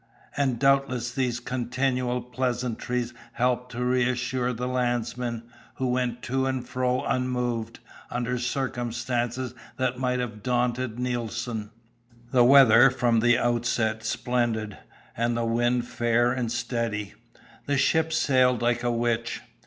And 0.35 0.57
doubtless 0.57 1.11
these 1.13 1.39
continual 1.39 2.21
pleasantries 2.23 3.13
helped 3.33 3.71
to 3.73 3.85
reassure 3.85 4.51
the 4.51 4.67
landsmen, 4.67 5.43
who 5.75 5.89
went 5.89 6.23
to 6.23 6.47
and 6.47 6.67
fro 6.67 7.03
unmoved, 7.03 7.79
under 8.09 8.39
circumstances 8.39 9.53
that 9.77 9.99
might 9.99 10.17
have 10.19 10.41
daunted 10.41 10.97
Nelson. 10.97 11.69
The 12.31 12.43
weather 12.43 12.87
was 12.87 12.95
from 12.95 13.19
the 13.19 13.37
outset 13.37 14.03
splendid, 14.03 14.75
and 15.15 15.37
the 15.37 15.45
wind 15.45 15.87
fair 15.87 16.31
and 16.31 16.51
steady. 16.51 17.13
The 17.67 17.77
ship 17.77 18.11
sailed 18.11 18.59
like 18.63 18.81
a 18.81 18.89
witch. 18.89 19.41